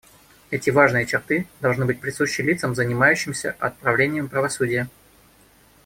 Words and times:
Эти 0.49 0.71
важные 0.71 1.05
черты 1.05 1.45
должны 1.59 1.85
быть 1.85 1.99
присущи 2.01 2.41
лицам, 2.41 2.73
занимающимся 2.73 3.55
отправлением 3.59 4.29
правосудия. 4.29 4.89